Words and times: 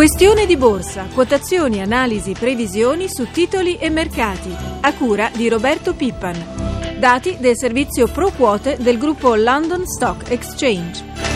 Questione 0.00 0.46
di 0.46 0.56
borsa, 0.56 1.08
quotazioni, 1.12 1.82
analisi, 1.82 2.32
previsioni 2.32 3.06
su 3.06 3.30
titoli 3.30 3.76
e 3.76 3.90
mercati. 3.90 4.50
A 4.80 4.94
cura 4.94 5.30
di 5.30 5.46
Roberto 5.46 5.92
Pippan. 5.92 6.96
Dati 6.98 7.36
del 7.38 7.54
servizio 7.54 8.06
Pro 8.06 8.30
Quote 8.30 8.78
del 8.80 8.96
gruppo 8.96 9.34
London 9.34 9.84
Stock 9.84 10.30
Exchange. 10.30 11.29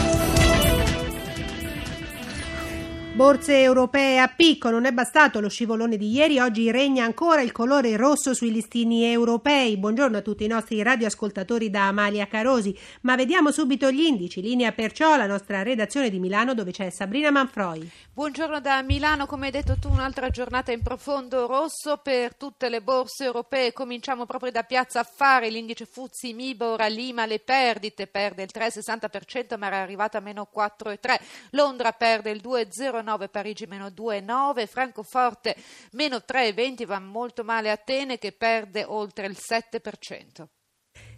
Borse 3.14 3.60
europee 3.60 4.18
a 4.18 4.26
picco, 4.26 4.70
non 4.70 4.86
è 4.86 4.92
bastato 4.92 5.38
lo 5.38 5.48
scivolone 5.48 5.96
di 5.96 6.10
ieri, 6.10 6.40
oggi 6.40 6.72
regna 6.72 7.04
ancora 7.04 7.42
il 7.42 7.52
colore 7.52 7.96
rosso 7.96 8.34
sui 8.34 8.50
listini 8.50 9.04
europei. 9.04 9.76
Buongiorno 9.76 10.16
a 10.16 10.20
tutti 10.20 10.42
i 10.42 10.48
nostri 10.48 10.82
radioascoltatori 10.82 11.70
da 11.70 11.86
Amalia 11.86 12.26
Carosi, 12.26 12.76
ma 13.02 13.14
vediamo 13.14 13.52
subito 13.52 13.88
gli 13.92 14.00
indici, 14.00 14.42
linea 14.42 14.72
perciò 14.72 15.16
la 15.16 15.28
nostra 15.28 15.62
redazione 15.62 16.10
di 16.10 16.18
Milano 16.18 16.54
dove 16.54 16.72
c'è 16.72 16.90
Sabrina 16.90 17.30
Manfroi. 17.30 17.88
Buongiorno 18.12 18.60
da 18.60 18.82
Milano, 18.82 19.26
come 19.26 19.46
hai 19.46 19.52
detto 19.52 19.76
tu 19.78 19.88
un'altra 19.90 20.30
giornata 20.30 20.72
in 20.72 20.82
profondo 20.82 21.46
rosso 21.46 21.98
per 21.98 22.34
tutte 22.34 22.68
le 22.68 22.82
borse 22.82 23.26
europee, 23.26 23.72
cominciamo 23.72 24.26
proprio 24.26 24.50
da 24.50 24.64
Piazza 24.64 24.98
Affari, 24.98 25.52
l'indice 25.52 25.86
Fuzzi 25.86 26.32
Mibor 26.32 26.80
a 26.80 26.88
Lima 26.88 27.26
le 27.26 27.38
perdite, 27.38 28.08
perde 28.08 28.42
il 28.42 28.50
3,60% 28.52 29.56
ma 29.56 29.68
era 29.68 29.82
arrivata 29.82 30.18
a 30.18 30.20
meno 30.20 30.48
4,3%, 30.52 31.20
Londra 31.50 31.92
perde 31.92 32.30
il 32.32 32.40
2,09%, 32.44 33.02
2,9, 33.04 33.28
Parigi 33.28 33.66
meno 33.66 33.88
2,9, 33.88 34.66
Francoforte 34.66 35.56
meno 35.92 36.16
3,20, 36.16 36.86
va 36.86 36.98
molto 36.98 37.44
male 37.44 37.70
Atene 37.70 38.18
che 38.18 38.32
perde 38.32 38.84
oltre 38.84 39.26
il 39.26 39.36
7%. 39.38 40.46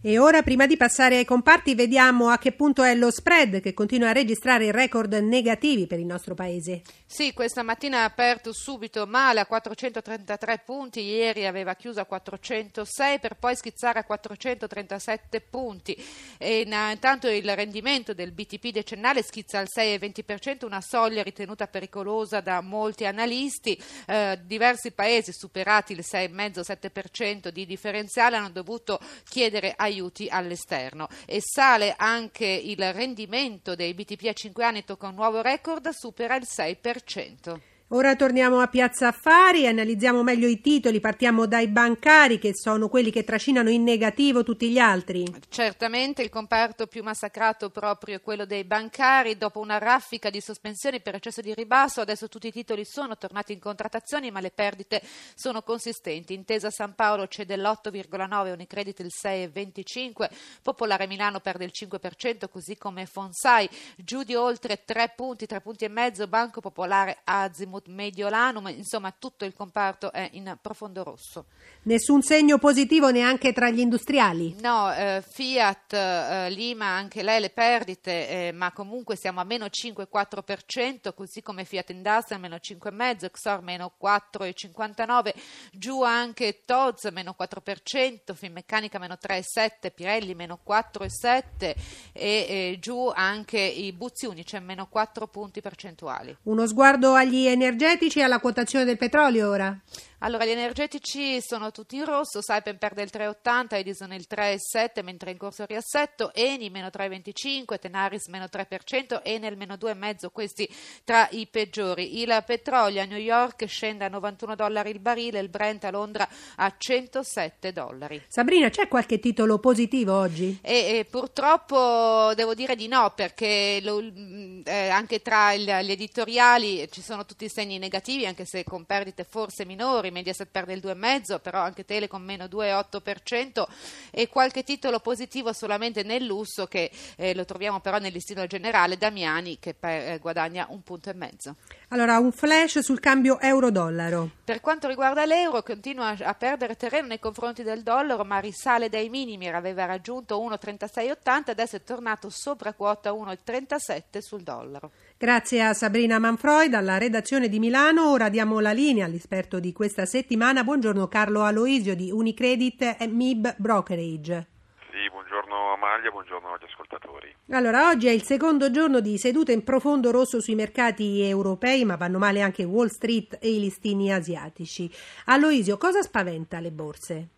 E 0.02 0.18
ora, 0.18 0.42
prima 0.42 0.66
di 0.66 0.76
passare 0.76 1.16
ai 1.16 1.24
comparti, 1.24 1.74
vediamo 1.74 2.28
a 2.28 2.38
che 2.38 2.52
punto 2.52 2.82
è 2.82 2.94
lo 2.94 3.10
spread 3.10 3.60
che 3.60 3.72
continua 3.72 4.10
a 4.10 4.12
registrare 4.12 4.70
record 4.70 5.12
negativi 5.14 5.86
per 5.86 5.98
il 5.98 6.04
nostro 6.04 6.34
paese. 6.34 6.82
Sì, 7.06 7.32
questa 7.32 7.62
mattina 7.62 8.00
ha 8.00 8.04
aperto 8.04 8.52
subito 8.52 9.06
male 9.06 9.40
a 9.40 9.46
433 9.46 10.62
punti, 10.64 11.00
ieri 11.00 11.46
aveva 11.46 11.74
chiuso 11.74 12.00
a 12.00 12.04
406 12.04 13.18
per 13.18 13.36
poi 13.36 13.56
schizzare 13.56 13.98
a 13.98 14.04
437 14.04 15.40
punti. 15.40 15.96
E 16.36 16.60
intanto 16.60 17.28
il 17.28 17.56
rendimento 17.56 18.12
del 18.12 18.32
BTP 18.32 18.70
decennale 18.70 19.22
schizza 19.22 19.58
al 19.58 19.68
6,20%, 19.74 20.66
una 20.66 20.82
soglia 20.82 21.22
ritenuta 21.22 21.66
pericolosa 21.66 22.40
da 22.40 22.60
molti 22.60 23.06
analisti. 23.06 23.80
Eh, 24.06 24.38
diversi 24.44 24.92
paesi 24.92 25.32
superati 25.32 25.94
il 25.94 26.04
6,5-7% 26.06 27.48
di 27.48 27.64
differenziale 27.64 28.36
hanno 28.36 28.50
dovuto 28.50 29.00
chiedere 29.24 29.72
aiuto 29.76 29.85
aiuti 29.86 30.28
all'esterno 30.28 31.08
e 31.24 31.40
sale 31.40 31.94
anche 31.96 32.46
il 32.46 32.92
rendimento 32.92 33.74
dei 33.74 33.94
BTP 33.94 34.26
a 34.26 34.32
5 34.32 34.64
anni, 34.64 34.84
tocca 34.84 35.08
un 35.08 35.14
nuovo 35.14 35.40
record, 35.40 35.88
supera 35.90 36.36
il 36.36 36.46
6%. 36.46 37.75
Ora 37.90 38.16
torniamo 38.16 38.58
a 38.58 38.66
Piazza 38.66 39.06
Affari 39.06 39.68
analizziamo 39.68 40.24
meglio 40.24 40.48
i 40.48 40.60
titoli. 40.60 40.98
Partiamo 40.98 41.46
dai 41.46 41.68
bancari 41.68 42.36
che 42.40 42.50
sono 42.52 42.88
quelli 42.88 43.12
che 43.12 43.22
trascinano 43.22 43.70
in 43.70 43.84
negativo 43.84 44.42
tutti 44.42 44.68
gli 44.68 44.78
altri. 44.78 45.24
Certamente 45.48 46.20
il 46.20 46.28
comparto 46.28 46.88
più 46.88 47.04
massacrato 47.04 47.70
proprio 47.70 48.16
è 48.16 48.20
quello 48.20 48.44
dei 48.44 48.64
bancari. 48.64 49.36
Dopo 49.36 49.60
una 49.60 49.78
raffica 49.78 50.30
di 50.30 50.40
sospensioni 50.40 51.00
per 51.00 51.14
eccesso 51.14 51.40
di 51.40 51.54
ribasso, 51.54 52.00
adesso 52.00 52.26
tutti 52.26 52.48
i 52.48 52.50
titoli 52.50 52.84
sono 52.84 53.16
tornati 53.16 53.52
in 53.52 53.60
contrattazione, 53.60 54.32
ma 54.32 54.40
le 54.40 54.50
perdite 54.50 55.00
sono 55.36 55.62
consistenti. 55.62 56.34
Intesa 56.34 56.70
San 56.70 56.96
Paolo 56.96 57.28
cede 57.28 57.56
l'8,9, 57.56 58.50
Unicredit 58.52 58.98
il 58.98 59.12
6,25, 59.16 60.28
Popolare 60.60 61.06
Milano 61.06 61.38
perde 61.38 61.66
il 61.66 61.72
5%, 61.72 62.48
così 62.50 62.76
come 62.76 63.06
Fonsai 63.06 63.70
giù 63.96 64.24
di 64.24 64.34
oltre 64.34 64.82
3 64.84 65.12
punti, 65.14 65.46
3 65.46 65.60
punti 65.60 65.84
e 65.84 65.88
mezzo, 65.88 66.26
Banco 66.26 66.60
Popolare 66.60 67.18
Azimut 67.22 67.74
Mediolanum, 67.86 68.68
insomma 68.68 69.14
tutto 69.16 69.44
il 69.44 69.54
comparto 69.54 70.12
è 70.12 70.28
in 70.32 70.56
profondo 70.60 71.02
rosso. 71.02 71.46
Nessun 71.82 72.22
segno 72.22 72.58
positivo 72.58 73.10
neanche 73.10 73.52
tra 73.52 73.70
gli 73.70 73.78
industriali? 73.78 74.56
No, 74.60 74.92
eh, 74.92 75.22
Fiat, 75.26 75.92
eh, 75.92 76.50
Lima, 76.50 76.86
anche 76.86 77.22
lei 77.22 77.40
le 77.40 77.50
perdite, 77.50 78.28
eh, 78.28 78.52
ma 78.52 78.72
comunque 78.72 79.16
siamo 79.16 79.40
a 79.40 79.44
meno 79.44 79.66
5,4%, 79.66 81.14
così 81.14 81.42
come 81.42 81.64
Fiat 81.64 81.90
Industrial 81.90 82.40
meno 82.40 82.56
5,5%, 82.56 83.30
Xor 83.30 83.62
meno 83.62 83.92
4,59%, 84.02 85.32
giù 85.72 86.02
anche 86.02 86.62
Toz 86.64 87.08
meno 87.12 87.36
4%, 87.38 88.34
Finmeccanica 88.34 88.98
meno 88.98 89.16
3,7%, 89.20 89.92
Pirelli 89.94 90.34
meno 90.34 90.60
4,7% 90.66 91.74
e 92.12 92.76
giù 92.80 93.10
anche 93.14 93.60
i 93.60 93.92
Buzzi 93.92 94.26
Unice 94.26 94.58
meno 94.58 94.86
4 94.88 95.26
punti 95.28 95.60
percentuali. 95.60 96.36
Uno 96.44 96.66
sguardo 96.66 97.14
agli 97.14 97.46
energetici 97.46 97.65
energetici 97.66 98.22
alla 98.22 98.38
quotazione 98.38 98.84
del 98.84 98.96
petrolio 98.96 99.48
ora? 99.48 99.76
Allora, 100.20 100.46
gli 100.46 100.50
energetici 100.50 101.42
sono 101.42 101.70
tutti 101.70 101.96
in 101.96 102.06
rosso, 102.06 102.40
Saipem 102.40 102.78
perde 102.78 103.02
il 103.02 103.10
3,80, 103.12 103.74
Edison 103.74 104.12
il 104.14 104.26
3,7 104.28 105.04
mentre 105.04 105.30
in 105.30 105.36
corso 105.36 105.62
il 105.62 105.68
riassetto, 105.68 106.32
Eni 106.32 106.70
meno 106.70 106.86
3,25, 106.86 107.78
Tenaris 107.78 108.26
meno 108.28 108.46
3%, 108.46 109.20
Enel 109.22 109.58
meno 109.58 109.74
2,5, 109.74 110.28
questi 110.32 110.66
tra 111.04 111.28
i 111.32 111.46
peggiori. 111.46 112.22
Il 112.22 112.42
petrolio 112.46 113.02
a 113.02 113.04
New 113.04 113.18
York 113.18 113.66
scende 113.66 114.06
a 114.06 114.08
91 114.08 114.54
dollari 114.54 114.90
il 114.90 115.00
barile, 115.00 115.38
il 115.38 115.50
Brent 115.50 115.84
a 115.84 115.90
Londra 115.90 116.26
a 116.56 116.74
107 116.76 117.72
dollari. 117.72 118.22
Sabrina, 118.26 118.70
c'è 118.70 118.88
qualche 118.88 119.18
titolo 119.18 119.58
positivo 119.58 120.14
oggi? 120.14 120.58
E, 120.62 120.98
e 120.98 121.04
purtroppo 121.04 122.32
devo 122.34 122.54
dire 122.54 122.74
di 122.74 122.88
no, 122.88 123.12
perché 123.14 123.80
lo, 123.82 124.00
eh, 124.00 124.88
anche 124.88 125.20
tra 125.20 125.54
gli 125.54 125.90
editoriali 125.90 126.88
ci 126.90 127.02
sono 127.02 127.26
tutti 127.26 127.44
segni 127.56 127.78
negativi, 127.78 128.26
anche 128.26 128.44
se 128.44 128.64
con 128.64 128.84
perdite 128.84 129.24
forse 129.24 129.64
minori 129.64 130.10
Mediaset 130.10 130.50
perde 130.50 130.74
il 130.74 130.80
2,5%, 130.84 131.40
però 131.40 131.60
anche 131.60 131.86
Telecom 131.86 132.22
meno 132.22 132.44
2,8% 132.44 133.64
e 134.10 134.28
qualche 134.28 134.62
titolo 134.62 135.00
positivo 135.00 135.54
solamente 135.54 136.02
nel 136.02 136.26
lusso 136.26 136.66
che 136.66 136.90
eh, 137.16 137.34
lo 137.34 137.46
troviamo 137.46 137.80
però 137.80 137.96
nel 137.96 138.12
listino 138.12 138.46
generale, 138.46 138.98
Damiani 138.98 139.58
che 139.58 139.72
per, 139.72 139.90
eh, 139.90 140.18
guadagna 140.18 140.66
un 140.68 140.82
punto 140.82 141.08
e 141.08 141.14
mezzo. 141.14 141.56
Allora, 141.88 142.18
un 142.18 142.30
flash 142.30 142.80
sul 142.80 143.00
cambio 143.00 143.40
euro-dollaro. 143.40 144.28
Per 144.44 144.60
quanto 144.60 144.86
riguarda 144.86 145.24
l'euro, 145.24 145.62
continua 145.62 146.14
a 146.20 146.34
perdere 146.34 146.76
terreno 146.76 147.06
nei 147.06 147.18
confronti 147.18 147.62
del 147.62 147.82
dollaro, 147.82 148.24
ma 148.24 148.38
risale 148.38 148.90
dai 148.90 149.08
minimi, 149.08 149.48
aveva 149.48 149.86
raggiunto 149.86 150.38
1,3680, 150.38 151.50
adesso 151.50 151.76
è 151.76 151.82
tornato 151.82 152.28
sopra 152.28 152.74
quota 152.74 153.12
1,37 153.12 154.18
sul 154.18 154.42
dollaro. 154.42 154.90
Grazie 155.18 155.62
a 155.62 155.72
Sabrina 155.72 156.18
Manfroi 156.18 156.68
dalla 156.68 156.98
redazione 156.98 157.48
di 157.48 157.58
Milano. 157.58 158.10
Ora 158.10 158.28
diamo 158.28 158.60
la 158.60 158.72
linea 158.72 159.06
all'esperto 159.06 159.58
di 159.58 159.72
questa 159.72 160.04
settimana. 160.04 160.62
Buongiorno 160.62 161.08
Carlo 161.08 161.40
Aloisio 161.40 161.96
di 161.96 162.10
Unicredit 162.10 162.96
e 163.00 163.06
MIB 163.06 163.54
Brokerage. 163.56 164.46
Sì, 164.90 165.08
buongiorno 165.10 165.72
Amalia, 165.72 166.10
buongiorno 166.10 166.52
agli 166.52 166.64
ascoltatori. 166.70 167.34
Allora, 167.52 167.88
oggi 167.88 168.08
è 168.08 168.10
il 168.10 168.24
secondo 168.24 168.70
giorno 168.70 169.00
di 169.00 169.16
seduta 169.16 169.52
in 169.52 169.64
profondo 169.64 170.10
rosso 170.10 170.42
sui 170.42 170.54
mercati 170.54 171.22
europei, 171.22 171.86
ma 171.86 171.96
vanno 171.96 172.18
male 172.18 172.42
anche 172.42 172.64
Wall 172.64 172.88
Street 172.88 173.38
e 173.40 173.54
i 173.54 173.58
listini 173.58 174.12
asiatici. 174.12 174.90
Aloisio, 175.24 175.78
cosa 175.78 176.02
spaventa 176.02 176.60
le 176.60 176.72
borse? 176.72 177.28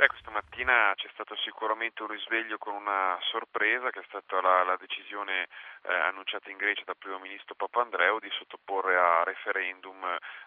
Beh, 0.00 0.06
questa 0.06 0.30
mattina 0.30 0.94
c'è 0.96 1.10
stato 1.12 1.36
sicuramente 1.36 2.00
un 2.00 2.08
risveglio 2.08 2.56
con 2.56 2.72
una 2.72 3.18
sorpresa 3.20 3.90
che 3.90 4.00
è 4.00 4.04
stata 4.08 4.40
la, 4.40 4.64
la 4.64 4.76
decisione 4.76 5.46
eh, 5.82 5.92
annunciata 5.92 6.48
in 6.48 6.56
Grecia 6.56 6.84
dal 6.86 6.96
primo 6.96 7.18
ministro 7.18 7.54
Papandreou 7.54 8.18
di 8.18 8.30
sottoporre 8.30 8.96
a 8.96 9.24
referendum 9.24 10.02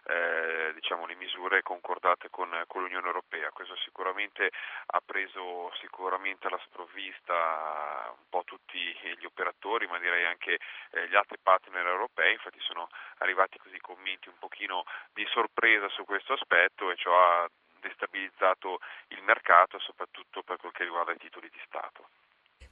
eh, 0.08 0.72
diciamo, 0.74 1.06
le 1.06 1.14
misure 1.14 1.62
concordate 1.62 2.32
con, 2.32 2.50
con, 2.66 2.82
l'Unione 2.82 3.06
Europea. 3.06 3.52
Questo 3.52 3.76
sicuramente 3.76 4.50
ha 4.88 5.02
preso 5.06 5.72
sicuramente 5.82 6.48
alla 6.48 6.60
sprovvista 6.66 8.12
un 8.18 8.26
po' 8.30 8.42
tutti 8.46 8.80
gli 9.20 9.26
operatori, 9.26 9.86
ma 9.86 10.00
direi 10.00 10.26
anche 10.26 10.58
eh, 10.94 11.08
gli 11.08 11.16
altri 11.16 11.38
partner 11.38 11.86
europei, 11.86 12.34
infatti 12.34 12.60
sono 12.62 12.90
arrivati 13.20 13.60
così 13.60 13.80
commenti 13.80 14.30
un 14.30 14.40
pochino 14.40 14.84
di 15.14 15.24
sorpresa 15.30 15.88
su 15.90 16.06
questo 16.06 16.34
aspetto 16.34 16.90
e 16.90 16.96
ciò 16.96 17.14
ha 17.16 17.48
destabilizzato 17.84 18.80
il 19.10 19.22
mercato 19.24 19.78
soprattutto 19.80 20.42
per 20.42 20.58
quel 20.58 20.72
che 20.72 20.84
riguarda 20.84 21.12
i 21.12 21.18
titoli 21.18 21.50
di 21.52 21.60
Stato. 21.68 22.08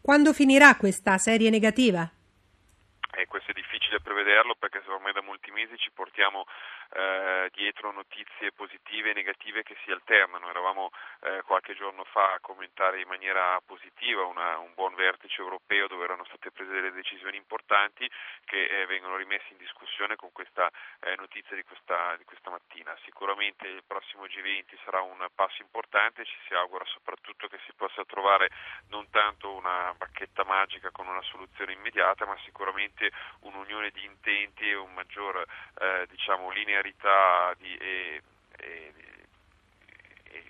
Quando 0.01 0.33
finirà 0.33 0.75
questa 0.77 1.17
serie 1.17 1.51
negativa? 1.51 2.09
Eh, 3.13 3.27
questo 3.27 3.51
è 3.51 3.53
difficile 3.53 3.99
prevederlo 3.99 4.55
perché 4.55 4.81
ormai 4.87 5.11
da 5.11 5.21
molti 5.21 5.51
mesi 5.51 5.77
ci 5.77 5.91
portiamo 5.91 6.45
eh, 6.93 7.49
dietro 7.53 7.91
notizie 7.91 8.53
positive 8.53 9.11
e 9.11 9.13
negative 9.13 9.63
che 9.63 9.75
si 9.83 9.91
alternano. 9.91 10.49
Eravamo 10.49 10.91
eh, 11.21 11.41
qualche 11.45 11.75
giorno 11.75 12.05
fa 12.05 12.33
a 12.33 12.39
commentare 12.39 13.01
in 13.01 13.07
maniera 13.07 13.59
positiva 13.65 14.23
una, 14.25 14.57
un 14.59 14.73
buon 14.75 14.95
vertice 14.95 15.41
europeo 15.41 15.87
dove 15.87 16.05
erano 16.05 16.23
state 16.25 16.51
prese 16.51 16.71
delle 16.71 16.91
decisioni 16.91 17.35
importanti 17.35 18.09
che 18.45 18.63
eh, 18.65 18.85
vengono 18.85 19.17
rimesse 19.17 19.47
in 19.51 19.57
discussione 19.57 20.15
con 20.15 20.31
questa 20.31 20.69
eh, 21.01 21.15
notizia 21.17 21.55
di 21.55 21.63
questa, 21.63 22.15
di 22.17 22.23
questa 22.23 22.49
mattina. 22.49 22.95
Sicuramente 23.03 23.67
il 23.67 23.83
prossimo 23.85 24.23
G20 24.25 24.77
sarà 24.85 25.01
un 25.01 25.27
passo 25.35 25.61
importante, 25.61 26.23
ci 26.25 26.37
si 26.47 26.53
augura 26.53 26.85
soprattutto 26.85 27.47
che 27.47 27.59
si 27.65 27.73
possa 27.73 28.05
trovare 28.05 28.49
non 28.89 29.09
tanto 29.09 29.51
una 29.53 29.93
bacchetta 29.97 30.43
magica 30.45 30.91
con 30.91 31.07
una 31.07 31.21
soluzione 31.23 31.73
immediata, 31.73 32.25
ma 32.25 32.37
sicuramente 32.43 33.00
sicuramente 33.01 33.11
un'unione 33.41 33.89
di 33.89 34.05
intenti 34.05 34.69
e 34.69 34.75
un 34.75 34.93
maggior 34.93 35.43
eh, 35.79 36.05
diciamo, 36.09 36.51
linearità 36.51 37.53
di, 37.57 37.75
e, 37.77 38.21
e, 38.57 38.93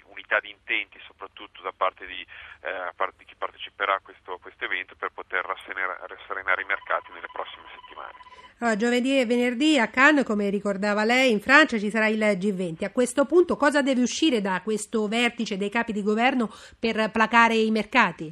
unità 0.06 0.40
di 0.42 0.50
intenti 0.50 1.00
soprattutto 1.08 1.62
da 1.62 1.72
parte 1.72 2.06
di, 2.06 2.20
eh, 2.62 2.92
parte 2.96 3.16
di 3.20 3.26
chi 3.26 3.36
parteciperà 3.36 3.96
a 3.96 4.00
questo, 4.04 4.34
a 4.34 4.40
questo, 4.40 4.66
evento 4.66 4.96
per 4.96 5.12
poter 5.14 5.44
rasserenare 5.46 6.62
i 6.62 6.66
mercati 6.66 7.12
nelle 7.14 7.30
prossime 7.32 7.64
settimane. 7.74 8.14
Allora, 8.60 8.76
giovedì 8.76 9.20
e 9.20 9.26
venerdì 9.26 9.80
a 9.80 9.88
Cannes, 9.88 10.26
come 10.26 10.50
ricordava 10.50 11.04
lei, 11.04 11.32
in 11.32 11.40
Francia 11.40 11.80
ci 11.80 11.90
sarà 11.90 12.08
il 12.08 12.20
G20. 12.20 12.84
A 12.84 12.92
questo 12.92 13.26
punto 13.26 13.56
cosa 13.56 13.82
deve 13.82 14.02
uscire 14.02 14.42
da 14.42 14.62
questo 14.62 15.08
vertice 15.08 15.58
dei 15.58 15.70
capi 15.70 15.94
di 15.94 16.04
governo 16.04 16.50
per 16.80 17.10
placare 17.10 17.56
i 17.56 17.72
mercati? 17.72 18.32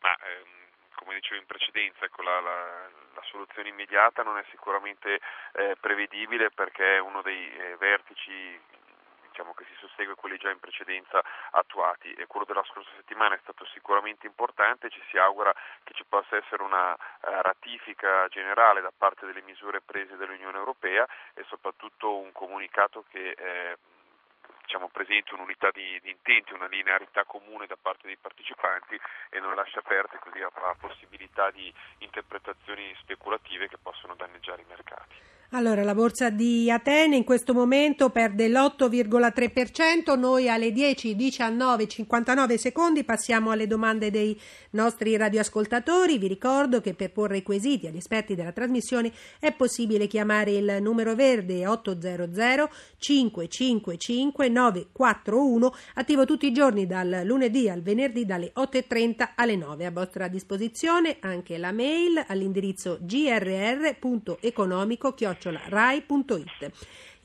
Ma, 0.00 0.10
ehm, 0.10 0.54
come 0.96 1.14
dicevo 1.14 1.40
in 1.40 1.46
precedenza, 1.46 2.04
ecco, 2.04 2.22
la, 2.22 2.40
la, 2.40 2.88
soluzione 3.34 3.68
immediata 3.68 4.22
non 4.22 4.38
è 4.38 4.44
sicuramente 4.50 5.20
eh, 5.54 5.76
prevedibile 5.80 6.50
perché 6.50 6.96
è 6.96 7.00
uno 7.00 7.20
dei 7.20 7.50
eh, 7.50 7.76
vertici 7.78 8.60
diciamo, 9.34 9.52
che 9.54 9.64
si 9.64 9.74
sussegue 9.78 10.14
quelli 10.14 10.38
già 10.38 10.50
in 10.50 10.60
precedenza 10.60 11.20
attuati. 11.50 12.14
E 12.14 12.26
quello 12.26 12.46
della 12.46 12.62
scorsa 12.62 12.90
settimana 12.94 13.34
è 13.34 13.40
stato 13.42 13.66
sicuramente 13.66 14.26
importante, 14.26 14.90
ci 14.90 15.02
si 15.10 15.18
augura 15.18 15.52
che 15.82 15.92
ci 15.94 16.04
possa 16.08 16.36
essere 16.36 16.62
una 16.62 16.92
uh, 16.92 16.96
ratifica 17.42 18.28
generale 18.28 18.80
da 18.80 18.92
parte 18.96 19.26
delle 19.26 19.42
misure 19.42 19.80
prese 19.80 20.16
dall'Unione 20.16 20.56
Europea 20.56 21.04
e 21.34 21.42
soprattutto 21.48 22.16
un 22.16 22.30
comunicato 22.30 23.04
che 23.10 23.30
eh, 23.30 23.76
diciamo, 24.74 24.88
presenti 24.88 25.32
un'unità 25.34 25.70
di, 25.70 26.00
di, 26.02 26.10
intenti, 26.10 26.52
una 26.52 26.66
linearità 26.66 27.24
comune 27.24 27.66
da 27.66 27.76
parte 27.80 28.08
dei 28.08 28.16
partecipanti 28.16 28.98
e 29.30 29.38
non 29.38 29.54
lascia 29.54 29.78
aperte 29.78 30.18
così 30.18 30.40
a, 30.42 30.50
a 30.50 30.74
possibilità 30.74 31.52
di 31.52 31.72
interpretazioni 31.98 32.92
speculative 32.98 33.68
che 33.68 33.78
possono 33.78 34.16
danneggiare 34.16 34.62
i 34.62 34.66
mercati. 34.66 35.14
Allora, 35.56 35.84
la 35.84 35.94
borsa 35.94 36.30
di 36.30 36.68
Atene 36.68 37.14
in 37.14 37.22
questo 37.22 37.54
momento 37.54 38.10
perde 38.10 38.48
l'8,3%, 38.48 40.18
noi 40.18 40.48
alle 40.48 40.72
10:19:59 40.72 42.56
secondi 42.56 43.04
passiamo 43.04 43.52
alle 43.52 43.68
domande 43.68 44.10
dei 44.10 44.36
nostri 44.70 45.16
radioascoltatori. 45.16 46.18
Vi 46.18 46.26
ricordo 46.26 46.80
che 46.80 46.94
per 46.94 47.12
porre 47.12 47.36
i 47.36 47.44
quesiti 47.44 47.86
agli 47.86 47.98
esperti 47.98 48.34
della 48.34 48.50
trasmissione 48.50 49.12
è 49.38 49.52
possibile 49.52 50.08
chiamare 50.08 50.50
il 50.50 50.78
numero 50.80 51.14
verde 51.14 51.64
800 51.68 52.68
555 52.98 54.48
941, 54.48 55.72
attivo 55.94 56.24
tutti 56.24 56.48
i 56.48 56.52
giorni 56.52 56.84
dal 56.84 57.20
lunedì 57.22 57.68
al 57.68 57.80
venerdì 57.80 58.26
dalle 58.26 58.50
8.30 58.56 59.34
alle 59.36 59.54
9. 59.54 59.86
A 59.86 59.92
vostra 59.92 60.26
disposizione 60.26 61.18
anche 61.20 61.58
la 61.58 61.70
mail 61.70 62.24
all'indirizzo 62.26 62.98
grr.economico 63.00 65.14
rai.it. 65.50 66.70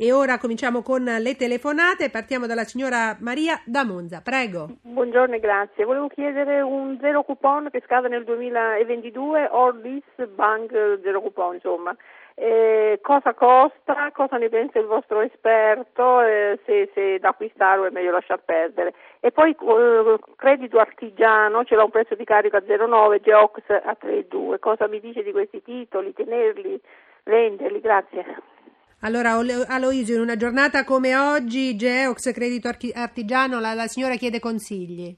E 0.02 0.14
ora 0.14 0.38
cominciamo 0.38 0.82
con 0.82 1.04
le 1.04 1.36
telefonate. 1.36 2.10
Partiamo 2.10 2.48
dalla 2.48 2.64
signora 2.64 3.18
Maria 3.20 3.60
da 3.66 3.84
Monza. 3.84 4.22
Prego. 4.22 4.78
Buongiorno 4.82 5.36
e 5.36 5.40
grazie. 5.40 5.84
Volevo 5.84 6.08
chiedere 6.08 6.62
un 6.62 6.98
zero 7.02 7.24
coupon 7.24 7.68
che 7.70 7.82
scade 7.84 8.08
nel 8.08 8.24
2022, 8.24 9.50
Ordis 9.52 10.04
Bank 10.36 11.00
zero 11.04 11.20
coupon, 11.20 11.56
insomma. 11.56 11.94
Eh, 12.42 13.00
cosa 13.02 13.34
costa, 13.34 14.12
cosa 14.14 14.38
ne 14.38 14.48
pensa 14.48 14.80
il 14.80 14.86
vostro 14.86 15.20
esperto, 15.20 16.22
eh, 16.22 16.58
se, 16.66 16.90
se, 16.94 17.20
da 17.20 17.30
acquistare 17.30 17.82
o 17.82 17.86
è 17.86 17.90
meglio 17.90 18.12
lasciar 18.12 18.40
perdere. 18.40 18.94
E 19.20 19.32
poi 19.32 19.52
eh, 19.52 20.20
credito 20.38 20.80
artigiano, 20.80 21.66
ce 21.66 21.76
l'ha 21.76 21.84
un 21.84 21.92
prezzo 21.92 22.16
di 22.16 22.24
carico 22.24 22.56
a 22.56 22.64
0,9, 22.66 23.20
Geox 23.20 23.60
a 23.68 23.98
3,2. 24.02 24.60
Cosa 24.60 24.88
mi 24.88 25.02
dice 25.02 25.24
di 25.24 25.34
questi 25.34 25.62
titoli, 25.62 26.14
tenerli, 26.14 26.80
venderli? 27.24 27.80
Grazie. 27.80 28.26
Allora, 29.02 29.32
Aloisio, 29.32 30.16
in 30.16 30.22
una 30.22 30.36
giornata 30.36 30.84
come 30.84 31.16
oggi, 31.16 31.76
Geox 31.76 32.34
Credito 32.34 32.68
Artigiano, 32.68 33.60
la, 33.60 33.74
la 33.74 33.88
signora 33.88 34.16
chiede 34.16 34.40
consigli. 34.40 35.16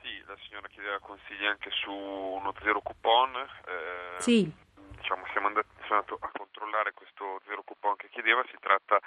Sì, 0.00 0.22
la 0.26 0.36
signora 0.46 0.66
chiedeva 0.68 0.98
consigli 1.00 1.44
anche 1.44 1.70
su 1.70 1.92
uno 1.92 2.54
zero 2.62 2.80
coupon. 2.80 3.36
Eh, 3.36 4.20
sì. 4.20 4.50
Diciamo, 4.96 5.24
siamo 5.32 5.48
andati 5.48 5.68
sono 5.90 6.00
andato 6.06 6.18
a 6.20 6.30
controllare 6.32 6.92
questo 6.94 7.42
zero 7.46 7.62
coupon 7.64 7.96
che 7.96 8.08
chiedeva, 8.10 8.44
si 8.48 8.56
tratta 8.60 9.00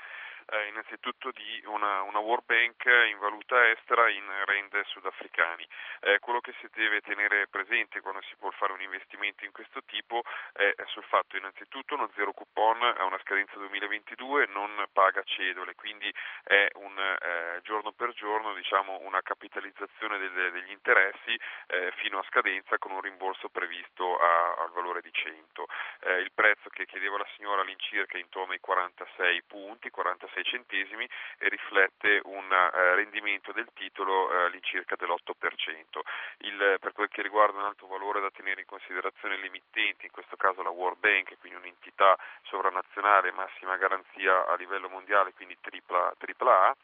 eh, 0.47 0.67
innanzitutto 0.67 1.31
di 1.31 1.63
una, 1.65 2.01
una 2.01 2.19
World 2.19 2.45
Bank 2.45 2.85
in 3.09 3.17
valuta 3.19 3.69
estera 3.69 4.09
in 4.09 4.25
rende 4.45 4.83
sudafricani. 4.85 5.67
Eh, 6.01 6.19
quello 6.19 6.41
che 6.41 6.53
si 6.59 6.67
deve 6.73 7.01
tenere 7.01 7.47
presente 7.47 8.01
quando 8.01 8.21
si 8.21 8.35
vuole 8.39 8.55
fare 8.57 8.73
un 8.73 8.81
investimento 8.81 9.45
in 9.45 9.51
questo 9.51 9.83
tipo 9.83 10.23
è 10.53 10.73
sul 10.87 11.03
fatto 11.03 11.37
innanzitutto 11.37 11.95
uno 11.95 12.09
zero 12.15 12.33
coupon 12.33 12.81
ha 12.83 13.03
una 13.05 13.19
scadenza 13.19 13.57
2022, 13.57 14.47
non 14.47 14.85
paga 14.91 15.23
cedole, 15.23 15.75
quindi 15.75 16.13
è 16.43 16.67
un 16.75 16.97
eh, 16.97 17.59
giorno 17.63 17.91
per 17.91 18.13
giorno 18.13 18.53
diciamo, 18.53 18.99
una 19.01 19.21
capitalizzazione 19.21 20.17
delle, 20.17 20.51
degli 20.51 20.71
interessi 20.71 21.37
eh, 21.67 21.91
fino 21.97 22.19
a 22.19 22.25
scadenza 22.29 22.77
con 22.77 22.91
un 22.91 23.01
rimborso 23.01 23.49
previsto 23.49 24.17
a, 24.17 24.55
al 24.63 24.71
valore 24.71 25.01
di 25.01 25.11
100. 25.11 25.67
Eh, 26.01 26.19
il 26.19 26.31
prezzo 26.33 26.69
che 26.69 26.85
chiedeva 26.85 27.17
la 27.17 27.27
signora 27.35 27.61
all'incirca 27.61 28.17
è 28.17 28.21
intorno 28.21 28.53
ai 28.53 28.59
46 28.59 29.43
punti, 29.43 29.89
46 29.89 30.32
96 30.33 30.43
centesimi 30.43 31.07
e 31.37 31.47
riflette 31.47 32.21
un 32.25 32.51
eh, 32.51 32.95
rendimento 32.95 33.51
del 33.51 33.67
titolo 33.73 34.31
eh, 34.31 34.45
all'incirca 34.45 34.95
dell'8%. 34.95 35.99
Il, 36.39 36.77
per 36.79 36.91
quel 36.93 37.09
che 37.09 37.21
riguarda 37.21 37.59
un 37.59 37.65
altro 37.65 37.87
valore 37.87 38.19
da 38.19 38.31
tenere 38.31 38.61
in 38.61 38.67
considerazione 38.67 39.37
l'emittente, 39.37 40.05
in 40.05 40.11
questo 40.11 40.35
caso 40.35 40.63
la 40.63 40.69
World 40.69 40.99
Bank, 40.99 41.37
quindi 41.39 41.59
un'entità 41.59 42.17
sovranazionale 42.43 43.31
massima 43.31 43.77
garanzia 43.77 44.47
a 44.47 44.55
livello 44.55 44.89
mondiale, 44.89 45.33
quindi 45.33 45.57
tripla, 45.61 46.13
tripla 46.17 46.69
A, 46.69 46.75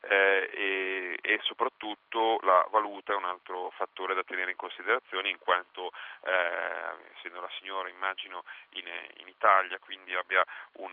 eh, 0.00 0.50
e, 0.52 1.18
e, 1.20 1.38
soprattutto 1.42 2.38
la 2.42 2.66
valuta 2.70 3.12
è 3.12 3.16
un 3.16 3.24
altro 3.24 3.70
fattore 3.70 4.14
da 4.14 4.24
tenere 4.24 4.50
in 4.50 4.56
considerazione 4.56 5.28
in 5.28 5.38
quanto 5.38 5.92
eh, 6.24 7.14
essendo 7.16 7.40
la 7.40 7.50
signora 7.58 7.88
immagino 7.88 8.44
in, 8.70 8.86
in 9.16 9.28
Italia 9.28 9.78
quindi 9.78 10.14
abbia 10.14 10.44
un, 10.74 10.92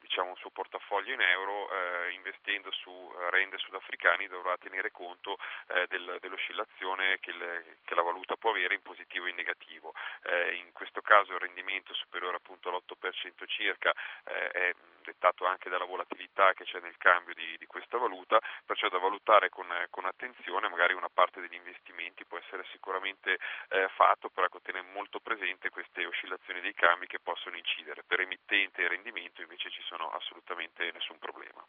diciamo, 0.00 0.30
un 0.30 0.36
suo 0.36 0.50
portafoglio 0.50 1.14
in 1.14 1.20
euro 1.20 1.70
eh, 1.70 2.12
investendo 2.12 2.70
su 2.72 3.12
rende 3.30 3.58
sudafricani 3.58 4.26
dovrà 4.28 4.56
tenere 4.58 4.90
conto 4.90 5.38
eh, 5.68 5.86
del, 5.88 6.18
dell'oscillazione 6.20 7.18
che, 7.20 7.32
le, 7.32 7.76
che, 7.84 7.94
la 7.94 8.02
valuta 8.02 8.36
può 8.36 8.50
avere 8.50 8.74
in 8.74 8.82
positivo 8.82 9.26
e 9.26 9.30
in 9.30 9.36
negativo. 9.36 9.94
Eh, 10.24 10.54
in 10.56 10.72
questo 10.72 11.00
caso 11.00 11.32
il 11.32 11.40
rendimento 11.40 11.94
superiore 11.94 12.36
appunto 12.36 12.68
all'8% 12.68 13.46
circa 13.46 13.92
eh, 14.24 14.50
è 14.50 14.74
dettato 15.02 15.46
anche 15.46 15.68
dalla 15.68 15.84
volatilità 15.84 16.52
che 16.54 16.64
c'è 16.64 16.80
nel 16.80 16.96
cambio 16.96 17.34
di, 17.34 17.56
di 17.58 17.66
questa 17.66 17.98
valuta 17.98 18.40
perciò 18.64 18.88
da 18.88 18.98
valutare 18.98 19.48
con, 19.48 19.66
con, 19.90 20.04
attenzione, 20.04 20.68
magari 20.68 20.94
una 20.94 21.08
parte 21.12 21.40
degli 21.40 21.54
investimenti 21.54 22.24
può 22.24 22.38
essere 22.38 22.64
sicuramente 22.70 23.38
eh, 23.68 23.88
fatto, 23.94 24.28
però 24.28 24.46
ecco, 24.46 24.60
tenere 24.60 24.86
molto 24.92 25.20
presente 25.20 25.70
queste 25.70 26.04
oscillazioni 26.06 26.60
dei 26.60 26.74
cambi 26.74 27.06
che 27.06 27.20
possono 27.20 27.56
incidere. 27.56 28.02
Per 28.04 28.20
emittente 28.20 28.82
e 28.82 28.88
rendimento 28.88 29.42
invece 29.42 29.70
ci 29.70 29.82
sono 29.82 30.10
assolutamente 30.10 30.90
nessun 30.92 31.18
problema. 31.18 31.64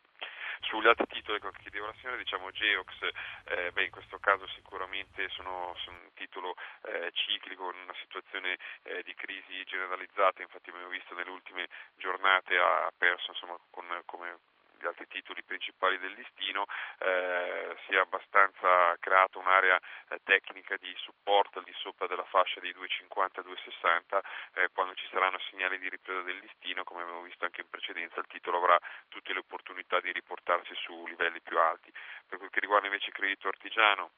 Sugli 0.62 0.88
altri 0.88 1.08
titoli 1.08 1.39
che 1.39 1.51
chiedeva 1.60 1.88
la 1.88 1.94
signora, 2.00 2.18
diciamo 2.18 2.51
Geox, 2.51 3.10
eh, 3.46 3.72
beh, 3.72 3.84
in 3.84 3.92
questo 3.92 4.18
caso 4.20 4.48
sicuramente 4.48 5.27
sono, 5.30 5.75
sono 5.84 5.98
un 5.98 6.13
titolo 6.13 6.56
eh, 6.84 7.12
ciclico, 7.13 7.72
in 7.72 7.82
una 7.84 7.96
situazione 8.00 8.58
eh, 8.84 9.03
di 9.03 9.13
crisi 9.13 9.63
generalizzata, 9.65 10.42
infatti 10.42 10.70
abbiamo 10.70 10.88
visto 10.88 11.13
nelle 11.15 11.30
ultime 11.30 11.68
giornate 11.96 12.58
ha 12.58 12.92
perso 12.98 13.32
insomma, 13.32 13.58
con, 13.70 13.86
come 14.06 14.38
gli 14.84 14.88
altri 14.88 15.08
titoli 15.08 15.42
principali 15.44 15.98
del 15.98 16.12
listino, 16.12 16.66
eh, 17.00 17.75
si 17.86 17.96
è 17.96 17.98
abbastanza 17.98 18.98
creata 19.00 19.40
un'area 19.40 19.80
eh, 20.10 20.20
tecnica 20.24 20.75
di 20.75 20.94
supporto 20.98 21.60
al 21.60 21.66
di 21.66 21.74
sopra 21.78 22.06
della 22.06 22.25
fascia 22.25 22.60
dei 22.60 22.74
250-260, 22.75 24.20
eh, 24.56 24.70
quando 24.74 24.94
ci 24.96 25.08
saranno 25.10 25.40
segnali 25.50 25.80
di 25.80 25.88
ripresa 25.88 26.22
del 26.22 26.38
listino, 26.38 26.84
come 26.84 27.04
abbiamo 27.04 27.22
visto 27.22 27.46
anche 27.46 27.62
in 27.62 27.70
precedenza, 27.70 28.20
il 28.20 28.28
titolo 28.28 28.58
avrà 28.58 28.78
tutte 29.08 29.32
le 29.32 29.40
opportunità 29.40 30.02
di 30.02 30.12
riportarsi 30.12 30.75
su 30.75 31.08
livelli 31.08 31.40
più 31.40 31.58
alti. 31.58 31.92
Per 32.28 32.38
quel 32.38 32.50
che 32.50 32.60
riguarda 32.60 32.88
invece 32.88 33.08
il 33.08 33.13
credito 33.13 33.48
artigiano, 33.48 34.12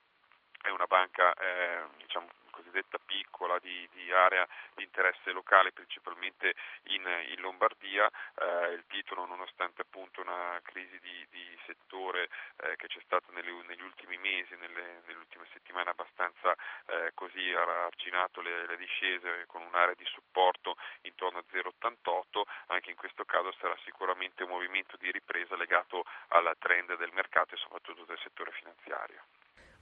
è 0.65 0.69
una 0.71 0.87
banca 0.87 1.33
eh, 1.33 1.83
diciamo, 1.97 2.27
cosiddetta 2.49 2.97
piccola 3.05 3.59
di, 3.59 3.87
di, 3.93 4.11
area 4.11 4.47
di 4.73 4.83
interesse 4.83 5.31
locale 5.31 5.71
principalmente 5.71 6.55
in, 6.85 7.03
in 7.29 7.41
Lombardia, 7.41 8.09
eh, 8.35 8.73
il 8.73 8.83
titolo 8.87 9.25
nonostante 9.25 9.81
appunto 9.81 10.21
una 10.21 10.59
crisi 10.63 10.99
di, 11.01 11.27
di 11.29 11.57
settore 11.65 12.29
eh, 12.57 12.75
che 12.77 12.87
c'è 12.87 12.99
stata 13.03 13.31
nelle, 13.31 13.51
negli 13.67 13.81
ultimi 13.81 14.17
mesi, 14.17 14.55
nelle, 14.55 15.01
nelle 15.05 15.19
ultime 15.19 15.45
settimane 15.53 15.91
abbastanza 15.91 16.55
eh, 16.87 17.11
così 17.13 17.51
ha 17.51 17.85
arginato 17.85 18.41
le, 18.41 18.65
le, 18.65 18.77
discese 18.77 19.45
con 19.47 19.61
un'area 19.61 19.95
di 19.95 20.05
supporto 20.05 20.77
intorno 21.01 21.39
a 21.39 21.43
0,88, 21.51 22.41
anche 22.67 22.89
in 22.89 22.95
questo 22.95 23.25
caso 23.25 23.53
sarà 23.59 23.77
sicuramente 23.83 24.43
un 24.43 24.49
movimento 24.49 24.97
di 24.97 25.11
ripresa 25.11 25.55
legato 25.55 26.05
al 26.29 26.55
trend 26.59 26.95
del 26.97 27.11
mercato 27.13 27.53
e 27.53 27.57
soprattutto 27.57 28.05
del 28.05 28.19
settore 28.19 28.51
finanziario. 28.51 29.23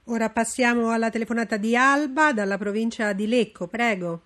Ora 0.08 0.28
passiamo 0.28 0.90
alla 0.90 1.08
telefonata 1.08 1.56
di 1.56 1.74
Alba 1.74 2.34
dalla 2.34 2.58
provincia 2.58 3.14
di 3.14 3.26
Lecco, 3.26 3.68
prego. 3.68 4.20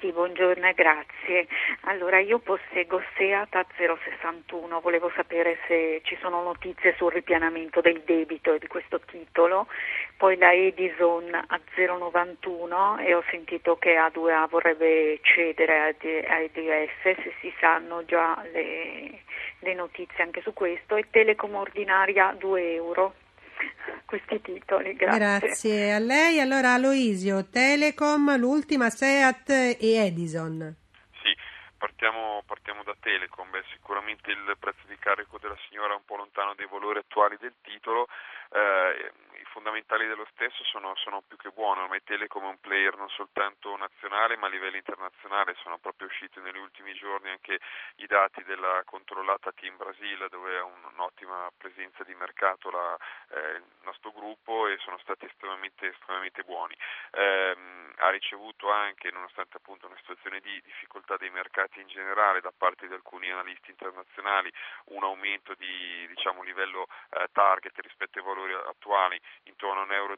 Sì, 0.00 0.10
buongiorno 0.10 0.66
e 0.66 0.72
grazie. 0.74 1.46
Allora, 1.82 2.18
io 2.18 2.40
posseggo 2.40 3.00
Seat 3.16 3.54
a 3.54 3.64
061, 3.76 4.80
volevo 4.80 5.12
sapere 5.14 5.58
se 5.68 6.00
ci 6.02 6.18
sono 6.20 6.42
notizie 6.42 6.96
sul 6.96 7.12
ripianamento 7.12 7.80
del 7.80 8.02
debito 8.04 8.58
di 8.58 8.66
questo 8.66 8.98
titolo, 9.06 9.68
poi 10.16 10.36
la 10.36 10.52
Edison 10.52 11.32
a 11.32 11.60
091 11.76 12.98
e 12.98 13.14
ho 13.14 13.22
sentito 13.30 13.76
che 13.76 13.94
A2A 13.94 14.48
vorrebbe 14.48 15.20
cedere 15.22 15.94
a 16.26 16.38
EDF, 16.40 17.02
se 17.02 17.34
si 17.40 17.54
sanno 17.60 18.04
già 18.04 18.42
le, 18.50 19.22
le 19.60 19.74
notizie 19.74 20.24
anche 20.24 20.42
su 20.42 20.52
questo, 20.52 20.96
e 20.96 21.06
Telecom 21.08 21.54
ordinaria 21.54 22.34
2 22.36 22.74
euro 22.74 23.14
questi 24.06 24.40
titoli. 24.40 24.94
Grazie. 24.94 25.18
Grazie 25.18 25.92
a 25.92 25.98
lei. 25.98 26.40
Allora 26.40 26.74
Aloisio, 26.74 27.48
Telecom, 27.48 28.36
l'ultima 28.38 28.90
Seat 28.90 29.48
e 29.50 29.76
Edison. 29.80 30.74
Sì, 31.22 31.34
partiamo, 31.78 32.42
partiamo 32.46 32.82
da 32.82 32.94
Telecom. 32.98 33.50
Beh, 33.50 33.64
sicuramente 33.72 34.30
il 34.30 34.56
prezzo 34.58 34.86
di 34.86 34.96
carico 34.98 35.38
della 35.38 35.58
signora 35.68 35.92
è 35.92 35.96
un 35.96 36.04
po' 36.04 36.16
lontano 36.16 36.54
dai 36.54 36.66
valori 36.70 36.98
attuali 36.98 37.36
del 37.40 37.54
titolo. 37.62 38.08
Eh, 38.52 39.12
fondamentali 39.54 40.08
dello 40.08 40.26
stesso 40.32 40.64
sono, 40.64 40.96
sono 40.96 41.22
più 41.22 41.36
che 41.36 41.50
buone, 41.50 41.82
ormai 41.82 42.02
Telecom 42.02 42.42
è 42.42 42.48
un 42.48 42.58
player 42.58 42.96
non 42.96 43.08
soltanto 43.10 43.76
nazionale 43.76 44.36
ma 44.36 44.48
a 44.48 44.50
livello 44.50 44.76
internazionale, 44.76 45.54
sono 45.62 45.78
proprio 45.78 46.08
usciti 46.08 46.40
negli 46.40 46.58
ultimi 46.58 46.92
giorni 46.94 47.30
anche 47.30 47.60
i 47.96 48.06
dati 48.06 48.42
della 48.42 48.82
controllata 48.84 49.52
Team 49.52 49.76
Brasil 49.76 50.26
dove 50.28 50.58
ha 50.58 50.64
un'ottima 50.64 51.52
presenza 51.56 52.02
di 52.02 52.14
mercato 52.16 52.68
la, 52.70 52.98
eh, 53.30 53.62
il 53.62 53.64
nostro 53.84 54.10
gruppo 54.10 54.66
e 54.66 54.76
sono 54.78 54.98
stati 54.98 55.26
estremamente, 55.26 55.86
estremamente 55.86 56.42
buoni. 56.42 56.76
Eh, 57.12 57.56
ha 57.98 58.10
ricevuto 58.10 58.70
anche, 58.72 59.12
nonostante 59.12 59.58
appunto 59.58 59.86
una 59.86 59.96
situazione 59.98 60.40
di 60.40 60.60
difficoltà 60.64 61.16
dei 61.16 61.30
mercati 61.30 61.80
in 61.80 61.86
generale 61.86 62.40
da 62.40 62.52
parte 62.56 62.88
di 62.88 62.94
alcuni 62.94 63.30
analisti 63.30 63.70
internazionali, 63.70 64.52
un 64.86 65.04
aumento 65.04 65.54
di 65.54 66.06
diciamo, 66.08 66.42
livello 66.42 66.88
eh, 67.10 67.28
target 67.32 67.78
rispetto 67.78 68.18
ai 68.18 68.24
valori 68.24 68.52
attuali 68.52 69.20
intorno 69.44 69.82
a 69.82 69.86
1,05 69.86 69.94
euro, 69.94 70.16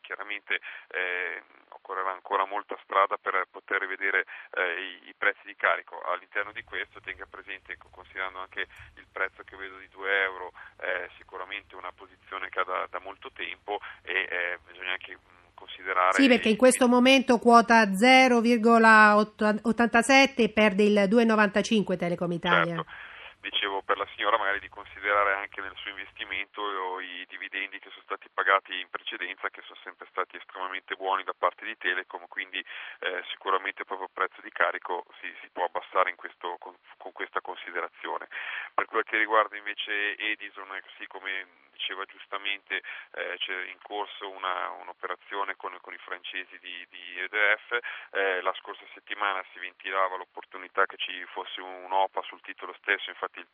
chiaramente 0.00 0.60
eh, 0.88 1.42
occorrerà 1.68 2.10
ancora 2.12 2.44
molta 2.44 2.76
strada 2.82 3.16
per 3.16 3.46
poter 3.50 3.80
rivedere 3.80 4.26
eh, 4.54 5.00
i, 5.04 5.08
i, 5.08 5.14
prezzi 5.16 5.40
di 5.44 5.54
carico. 5.56 6.02
All'interno 6.02 6.52
di 6.52 6.62
questo 6.64 7.00
tenga 7.00 7.24
presente, 7.26 7.78
considerando 7.90 8.40
anche 8.40 8.66
il 8.96 9.06
prezzo 9.10 9.42
che 9.44 9.56
vedo 9.56 9.78
di 9.78 9.88
2 9.88 10.22
euro, 10.22 10.52
eh, 10.80 11.08
sicuramente 11.16 11.76
una 11.76 11.92
posizione 11.92 12.48
che 12.48 12.60
ha 12.60 12.64
da, 12.64 12.86
da 12.90 13.00
molto 13.00 13.30
tempo 13.32 13.80
e 14.02 14.28
eh, 14.28 14.58
bisogna 14.66 14.92
anche 14.92 15.18
considerare... 15.54 16.14
Sì, 16.14 16.28
perché 16.28 16.48
in 16.48 16.56
questo 16.56 16.88
momento 16.88 17.38
quota 17.38 17.84
0,87 17.84 20.34
e 20.36 20.48
perde 20.50 20.84
il 20.84 21.06
2,95 21.08 21.96
Telecom 21.96 22.32
Italia. 22.32 22.76
Certo 22.76 23.14
dicevo 23.50 23.82
per 23.82 23.96
la 23.96 24.06
signora 24.14 24.38
magari 24.38 24.58
di 24.58 24.68
considerare 24.68 25.34
anche 25.34 25.60
nel 25.60 25.74
suo 25.76 25.90
investimento 25.90 26.98
i 27.00 27.24
dividendi 27.28 27.78
che 27.78 27.90
sono 27.90 28.02
stati 28.02 28.28
pagati 28.32 28.80
in 28.80 28.90
precedenza 28.90 29.48
che 29.50 29.62
sono 29.62 29.78
sempre 29.82 30.06
stati 30.10 30.36
estremamente 30.36 30.96
buoni 30.96 31.22
da 31.22 31.34
parte 31.36 31.64
di 31.64 31.76
Telecom 31.76 32.26
quindi 32.28 32.58
eh, 32.58 33.22
sicuramente 33.30 33.84
proprio 33.84 34.08
il 34.08 34.12
prezzo 34.12 34.40
di 34.42 34.50
carico 34.50 35.06
si, 35.20 35.32
si 35.40 35.48
può 35.52 35.64
abbassare 35.64 36.14
questo, 36.16 36.56
con, 36.58 36.74
con, 36.96 37.12
questa 37.12 37.40
considerazione. 37.40 38.28
Per 38.74 38.86
quel 38.86 39.04
che 39.04 39.16
riguarda 39.16 39.56
invece 39.56 40.16
Edison 40.16 40.68
sì 40.98 41.06
come 41.06 41.46
diceva 41.76 42.04
giustamente 42.04 42.82
eh, 43.12 43.36
c'è 43.38 43.68
in 43.68 43.78
corso 43.82 44.30
una, 44.30 44.70
un'operazione 44.70 45.56
con, 45.56 45.76
con, 45.80 45.92
i 45.92 45.98
francesi 45.98 46.58
di, 46.58 46.86
di 46.88 47.20
EDF 47.20 47.78
eh, 48.12 48.40
la 48.40 48.52
scorsa 48.54 48.84
settimana 48.94 49.44
si 49.52 49.58
ventilava 49.58 50.16
l'opportunità 50.16 50.86
che 50.86 50.96
ci 50.96 51.24
fosse 51.26 51.60
un'OPA 51.60 52.22
sul 52.22 52.40
titolo 52.40 52.74
stesso 52.80 53.10
infatti 53.10 53.40
il 53.40 53.48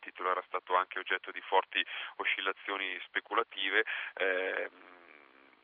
titolo 0.00 0.30
era 0.30 0.42
stato 0.46 0.76
anche 0.76 0.98
oggetto 0.98 1.30
di 1.30 1.40
forti 1.40 1.84
oscillazioni 2.16 2.98
speculative. 3.06 3.84
Eh, 4.14 4.70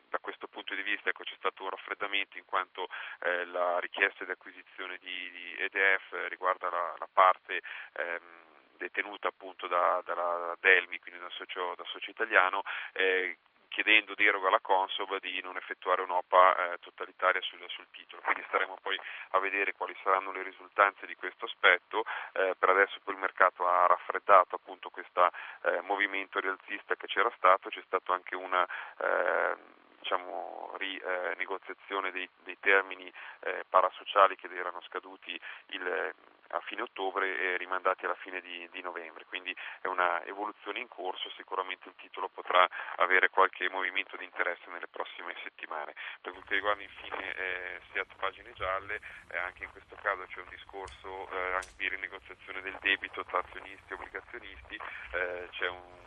da 0.08 0.18
questo 0.18 0.48
punto 0.48 0.74
di 0.74 0.82
vista 0.82 1.08
ecco, 1.08 1.22
c'è 1.22 1.36
stato 1.36 1.62
un 1.62 1.70
raffreddamento 1.70 2.36
in 2.36 2.44
quanto 2.44 2.88
eh, 3.20 3.44
la 3.46 3.78
richiesta 3.78 4.24
di 4.24 4.32
acquisizione 4.32 4.98
di, 4.98 5.30
di 5.30 5.54
EDF 5.58 6.26
riguarda 6.28 6.68
la, 6.68 6.94
la 6.98 7.08
parte 7.12 7.62
ehm, 7.92 8.49
detenuta 8.80 9.28
appunto 9.28 9.66
da, 9.66 10.00
dalla 10.04 10.56
Delmi, 10.58 10.98
quindi 10.98 11.20
da 11.20 11.28
socio, 11.30 11.74
da 11.76 11.84
socio 11.84 12.10
italiano, 12.10 12.62
eh, 12.92 13.36
chiedendo 13.68 14.14
deroga 14.14 14.48
alla 14.48 14.60
Consob 14.60 15.20
di 15.20 15.40
non 15.42 15.56
effettuare 15.56 16.02
un'OPA 16.02 16.72
eh, 16.72 16.78
totalitaria 16.80 17.40
sul, 17.42 17.62
sul, 17.68 17.86
titolo. 17.92 18.22
Quindi 18.24 18.42
staremo 18.48 18.76
poi 18.82 18.98
a 19.30 19.38
vedere 19.38 19.74
quali 19.74 19.94
saranno 20.02 20.32
le 20.32 20.42
risultanze 20.42 21.06
di 21.06 21.14
questo 21.14 21.44
aspetto. 21.44 22.04
Eh, 22.32 22.54
per 22.58 22.70
adesso 22.70 22.98
poi 23.04 23.14
il 23.14 23.20
mercato 23.20 23.68
ha 23.68 23.86
raffreddato 23.86 24.56
appunto 24.56 24.90
questo 24.90 25.30
eh, 25.62 25.80
movimento 25.82 26.40
rialzista 26.40 26.96
che 26.96 27.06
c'era 27.06 27.30
stato, 27.36 27.68
c'è 27.68 27.82
stato 27.86 28.12
anche 28.12 28.34
una 28.34 28.66
eh, 28.98 29.56
diciamo, 30.00 30.74
rinegoziazione 30.78 32.08
eh, 32.08 32.12
dei, 32.12 32.28
dei, 32.42 32.58
termini 32.58 33.12
eh, 33.40 33.64
parasociali 33.68 34.36
che 34.36 34.48
erano 34.52 34.80
scaduti 34.82 35.38
il, 35.68 36.14
a 36.50 36.60
fine 36.60 36.82
ottobre 36.82 37.38
e 37.38 37.56
rimandati 37.56 38.04
alla 38.04 38.16
fine 38.16 38.40
di, 38.40 38.68
di, 38.70 38.80
novembre, 38.82 39.24
quindi 39.26 39.54
è 39.80 39.86
una 39.86 40.24
evoluzione 40.24 40.80
in 40.80 40.88
corso, 40.88 41.30
sicuramente 41.36 41.88
il 41.88 41.94
titolo 41.96 42.28
potrà 42.28 42.68
avere 42.96 43.28
qualche 43.28 43.68
movimento 43.68 44.16
di 44.16 44.24
interesse 44.24 44.68
nelle 44.70 44.88
prossime 44.88 45.34
settimane. 45.42 45.94
Per 46.20 46.32
quel 46.32 46.44
che 46.44 46.54
riguarda 46.54 46.82
infine 46.82 47.34
eh, 47.34 47.80
Seat 47.92 48.14
Pagine 48.16 48.52
Gialle, 48.54 49.00
eh, 49.28 49.38
anche 49.38 49.64
in 49.64 49.70
questo 49.70 49.96
caso 50.00 50.24
c'è 50.26 50.40
un 50.40 50.48
discorso 50.48 51.28
eh, 51.30 51.58
di 51.76 51.88
rinegoziazione 51.88 52.60
del 52.62 52.76
debito 52.80 53.24
tra 53.24 53.38
azionisti 53.38 53.92
e 53.92 53.94
obbligazionisti, 53.94 54.80
eh, 55.12 55.48
c'è 55.50 55.68
un 55.68 56.00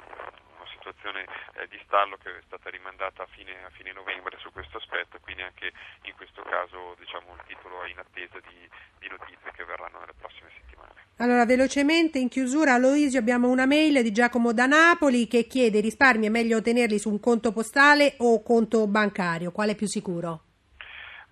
situazione 0.83 1.25
eh, 1.53 1.67
di 1.67 1.79
stallo 1.85 2.17
che 2.17 2.37
è 2.37 2.41
stata 2.45 2.69
rimandata 2.69 3.23
a 3.23 3.27
fine, 3.27 3.63
a 3.63 3.69
fine, 3.69 3.93
novembre 3.93 4.37
su 4.39 4.51
questo 4.51 4.77
aspetto, 4.77 5.19
quindi 5.21 5.41
anche 5.43 5.71
in 6.03 6.15
questo 6.15 6.41
caso 6.43 6.95
diciamo, 6.99 7.33
il 7.35 7.43
titolo 7.47 7.83
è 7.83 7.89
in 7.89 7.99
attesa 7.99 8.39
di, 8.39 8.69
di 8.99 9.07
notizie 9.07 9.51
che 9.51 9.63
verranno. 9.63 9.82
Allora, 11.23 11.45
velocemente 11.45 12.19
in 12.19 12.27
chiusura, 12.27 12.73
Aloisio, 12.73 13.17
abbiamo 13.17 13.47
una 13.47 13.65
mail 13.65 14.03
di 14.03 14.11
Giacomo 14.11 14.51
da 14.51 14.65
Napoli 14.65 15.25
che 15.25 15.47
chiede 15.47 15.79
risparmi 15.79 16.25
è 16.25 16.29
meglio 16.29 16.61
tenerli 16.61 16.99
su 16.99 17.09
un 17.09 17.21
conto 17.21 17.53
postale 17.53 18.15
o 18.17 18.43
conto 18.43 18.85
bancario, 18.87 19.53
quale 19.53 19.71
è 19.71 19.75
più 19.75 19.87
sicuro? 19.87 20.42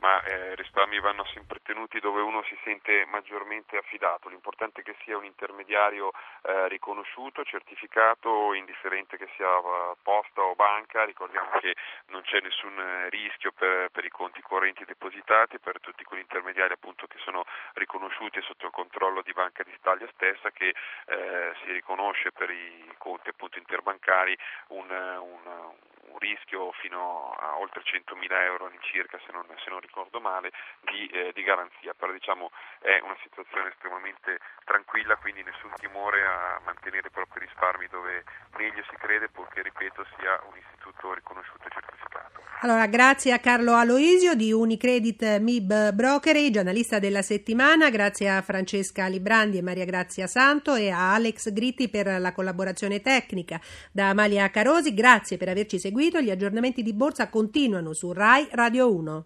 Ma 0.02 0.22
eh, 0.24 0.56
risparmi 0.56 1.00
vanno 1.00 1.24
sempre 1.26 1.60
tenuti 1.62 2.00
dove 2.00 2.22
uno 2.22 2.44
si 2.44 2.58
sente 2.64 3.06
maggiormente 3.06 3.78
affidato. 3.78 4.30
L'importante 4.30 4.82
è 4.82 4.84
che 4.84 4.96
sia 5.04 5.16
un 5.16 5.26
intermediario 5.26 6.12
eh, 6.44 6.68
riconosciuto, 6.70 7.44
certificato, 7.44 8.54
indifferente 8.54 9.18
che 9.18 9.30
sia 9.36 9.58
uh, 9.58 9.96
posta 10.02 10.42
o 10.42 10.56
banca. 10.56 11.06
Ricordiamo 11.06 11.50
che 11.60 11.76
non 12.08 12.22
c'è 12.24 12.42
nessun 12.42 12.78
eh, 12.80 13.10
rischio 13.10 13.52
per, 13.52 13.90
per, 13.92 14.04
i 14.04 14.10
conti 14.10 14.42
correnti 14.42 14.86
depositati, 14.86 15.60
per 15.60 15.80
tutti 15.80 16.04
quegli 16.04 16.22
intermediari 16.22 16.74
appunto, 16.74 17.06
che 17.06 17.20
sono 17.20 17.46
riconosciuti 17.74 18.42
sotto 18.42 18.66
il 18.66 18.72
controllo 18.72 19.22
di 19.22 19.34
Banca 19.34 19.62
d'Italia 19.64 20.10
stessa 20.14 20.50
che 20.50 20.74
eh, 21.06 21.54
si 21.64 21.72
riconosce 21.72 22.32
per 22.32 22.50
i 22.50 22.92
conti 22.98 23.30
appunto, 23.30 23.60
interbancari 23.60 24.36
un, 24.70 24.90
un, 24.90 25.74
un 26.12 26.20
rischio 26.20 26.72
fino 26.74 27.32
a 27.40 27.58
oltre 27.58 27.82
100.000 27.84 28.32
euro 28.44 28.66
all'incirca 28.66 29.20
se 29.26 29.32
non, 29.32 29.46
se 29.64 29.70
non 29.70 29.80
ricordo 29.80 30.20
male 30.20 30.52
di, 30.82 31.08
eh, 31.08 31.32
di 31.34 31.44
garanzia, 31.44 31.94
però 31.94 32.12
diciamo 32.12 32.52
è 32.80 33.00
una 33.02 33.18
situazione 33.24 33.70
estremamente 33.70 34.40
tranquilla, 34.66 35.16
quindi 35.16 35.44
nessun 35.44 35.72
timore 35.76 36.26
a 36.26 36.60
mantenere 36.64 37.08
i 37.08 37.12
propri 37.12 37.40
risparmi 37.40 37.88
dove 37.88 38.24
meglio 38.58 38.84
si 38.90 38.96
crede 38.98 39.30
purché 39.30 39.62
ripeto 39.62 40.06
sia 40.18 40.40
un 40.44 40.58
istituto 40.58 41.14
riconosciuto 41.14 41.68
e 41.68 41.72
certificato. 41.72 42.11
Allora, 42.64 42.86
grazie 42.86 43.32
a 43.32 43.40
Carlo 43.40 43.74
Aloisio 43.74 44.36
di 44.36 44.52
Unicredit 44.52 45.40
MIB 45.40 45.94
Brokerage, 45.94 46.60
analista 46.60 47.00
della 47.00 47.24
settimana, 47.24 47.90
grazie 47.90 48.30
a 48.30 48.44
Francesca 48.44 49.08
Librandi 49.08 49.58
e 49.58 49.64
Maria 49.64 49.84
Grazia 49.84 50.28
Santo 50.28 50.76
e 50.76 50.92
a 50.92 51.16
Alex 51.16 51.52
Gritti 51.52 51.90
per 51.90 52.22
la 52.22 52.32
collaborazione 52.32 53.02
tecnica. 53.02 53.60
Da 53.92 54.10
Amalia 54.10 54.48
Carosi, 54.52 54.94
grazie 54.94 55.38
per 55.38 55.50
averci 55.50 55.80
seguito. 55.80 56.22
Gli 56.22 56.30
aggiornamenti 56.30 56.84
di 56.84 56.94
borsa 56.94 57.30
continuano 57.30 57.94
su 57.94 58.14
RAI 58.14 58.50
Radio 58.52 58.94
1. 58.94 59.26